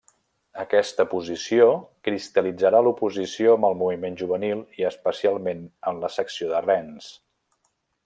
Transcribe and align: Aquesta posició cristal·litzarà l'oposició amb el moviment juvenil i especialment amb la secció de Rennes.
Aquesta 0.61 1.03
posició 1.11 1.67
cristal·litzarà 2.07 2.81
l'oposició 2.87 3.53
amb 3.59 3.69
el 3.71 3.77
moviment 3.83 4.19
juvenil 4.25 4.67
i 4.81 4.91
especialment 4.93 5.65
amb 5.93 6.07
la 6.07 6.15
secció 6.19 6.53
de 6.57 6.67
Rennes. 6.69 7.17